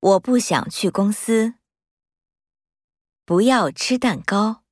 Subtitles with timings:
[0.00, 1.54] 我不想去公司。
[3.24, 4.65] 不要吃蛋糕。